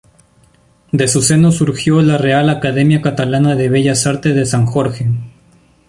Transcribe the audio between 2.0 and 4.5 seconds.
la Real Academia Catalana de Bellas Artes de